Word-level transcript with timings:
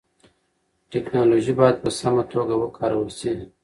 ټیکنالوژي 0.91 1.53
باید 1.59 1.75
په 1.83 1.89
سمه 1.99 2.23
توګه 2.33 2.53
وکارول 2.57 3.09
سي. 3.19 3.31